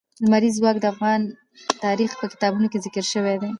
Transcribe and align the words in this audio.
لمریز 0.23 0.55
ځواک 0.59 0.77
د 0.79 0.85
افغان 0.93 1.21
تاریخ 1.83 2.11
په 2.19 2.25
کتابونو 2.31 2.67
کې 2.71 2.81
ذکر 2.85 3.05
شوی 3.13 3.35
دي. 3.41 3.49